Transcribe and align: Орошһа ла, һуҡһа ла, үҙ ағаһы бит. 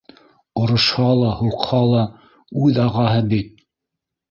Орошһа 0.61 1.05
ла, 1.19 1.27
һуҡһа 1.41 1.83
ла, 1.93 2.07
үҙ 2.65 2.83
ағаһы 2.89 3.23
бит. 3.37 3.57